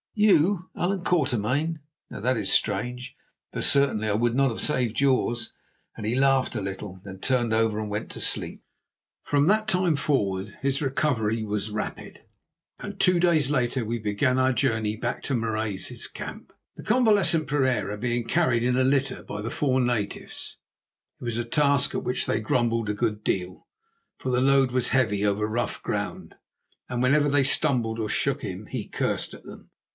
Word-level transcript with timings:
"You, 0.15 0.69
Allan 0.75 1.03
Quatermain! 1.03 1.79
Now, 2.09 2.19
that 2.19 2.35
is 2.35 2.51
strange, 2.51 3.15
for 3.53 3.61
certainly 3.61 4.07
I 4.09 4.13
would 4.13 4.35
not 4.35 4.49
have 4.49 4.59
saved 4.59 4.99
yours," 4.99 5.53
and 5.95 6.05
he 6.05 6.15
laughed 6.15 6.55
a 6.55 6.59
little, 6.61 6.99
then 7.05 7.19
turned 7.19 7.53
over 7.53 7.79
and 7.79 7.89
went 7.89 8.09
to 8.11 8.21
sleep. 8.21 8.61
From 9.23 9.45
that 9.47 9.67
time 9.67 9.95
forward 9.95 10.57
his 10.61 10.81
recovery 10.81 11.43
was 11.43 11.71
rapid, 11.71 12.23
and 12.79 12.99
two 12.99 13.19
days 13.19 13.49
later 13.49 13.85
we 13.85 13.99
began 13.99 14.37
our 14.37 14.51
journey 14.51 14.97
back 14.97 15.23
to 15.23 15.35
Marais's 15.35 16.07
camp, 16.07 16.51
the 16.75 16.83
convalescent 16.83 17.47
Pereira 17.47 17.97
being 17.97 18.25
carried 18.25 18.63
in 18.63 18.75
a 18.75 18.83
litter 18.83 19.23
by 19.23 19.41
the 19.41 19.51
four 19.51 19.79
natives. 19.79 20.57
It 21.19 21.23
was 21.23 21.37
a 21.37 21.45
task 21.45 21.95
at 21.95 22.03
which 22.03 22.25
they 22.25 22.39
grumbled 22.41 22.89
a 22.89 22.93
good 22.93 23.23
deal, 23.23 23.67
for 24.17 24.29
the 24.31 24.41
load 24.41 24.71
was 24.71 24.89
heavy 24.89 25.25
over 25.25 25.47
rough 25.47 25.81
ground, 25.81 26.35
and 26.89 27.01
whenever 27.01 27.29
they 27.29 27.43
stumbled 27.43 27.99
or 27.99 28.09
shook 28.09 28.41
him 28.41 28.65
he 28.65 28.87
cursed 28.87 29.33
at 29.33 29.45
them. 29.45 29.69